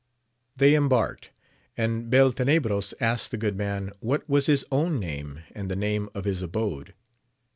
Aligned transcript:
They 0.55 0.73
embarked, 0.73 1.29
and 1.77 2.09
Beltenebros 2.11 2.95
asked 2.99 3.29
the 3.29 3.37
good 3.37 3.55
man 3.55 3.91
what 3.99 4.27
was 4.27 4.47
his 4.47 4.65
own 4.71 4.99
name, 4.99 5.43
and 5.53 5.69
the 5.69 5.75
name 5.75 6.09
of 6.15 6.25
his 6.25 6.41
abode. 6.41 6.95